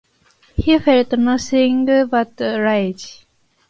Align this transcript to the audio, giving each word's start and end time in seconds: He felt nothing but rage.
He 0.55 0.79
felt 0.79 1.11
nothing 1.11 1.85
but 2.07 2.31
rage. 2.39 3.27